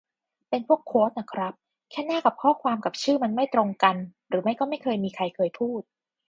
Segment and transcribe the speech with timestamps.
[0.49, 1.53] เป็นพวกโควตน่ะครับ
[1.91, 3.95] แต่หน้ากับข้อความกับชื่อมันไม่ตรงกัน
[4.27, 5.81] หรือไม่ก็ไม่เคยมีใครเคยพูด